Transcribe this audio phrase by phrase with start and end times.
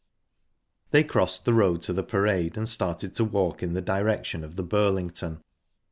[0.89, 4.55] They crossed the road to the Parade, and started to walk in the direction of
[4.55, 5.43] the Burlington.